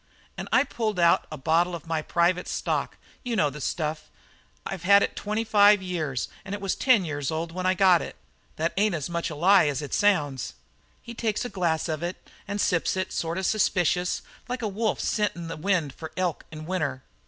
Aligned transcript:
"And 0.35 0.49
I 0.51 0.63
pulled 0.63 0.99
out 0.99 1.27
a 1.31 1.37
bottle 1.37 1.75
of 1.75 1.85
my 1.85 2.01
private 2.01 2.47
stock 2.47 2.97
you 3.21 3.35
know 3.35 3.51
the 3.51 3.61
stuff; 3.61 4.09
I've 4.65 4.81
had 4.81 5.03
it 5.03 5.15
twenty 5.15 5.43
five 5.43 5.79
years, 5.83 6.27
and 6.43 6.55
it 6.55 6.59
was 6.59 6.73
ten 6.73 7.05
years 7.05 7.29
old 7.29 7.51
when 7.51 7.67
I 7.67 7.75
got 7.75 8.01
it. 8.01 8.15
That 8.55 8.73
ain't 8.77 8.95
as 8.95 9.11
much 9.11 9.29
of 9.29 9.37
a 9.37 9.41
lie 9.41 9.67
as 9.67 9.83
it 9.83 9.93
sounds. 9.93 10.55
"He 11.03 11.13
takes 11.13 11.45
a 11.45 11.49
glass 11.49 11.87
of 11.87 12.01
it 12.01 12.27
and 12.47 12.59
sips 12.59 12.97
it, 12.97 13.13
sort 13.13 13.37
of 13.37 13.45
suspicious, 13.45 14.23
like 14.49 14.63
a 14.63 14.67
wolf 14.67 14.99
scentin' 14.99 15.49
the 15.49 15.55
wind 15.57 15.93
for 15.93 16.07
an 16.07 16.13
elk 16.17 16.45
in 16.51 16.65
winter. 16.65 17.03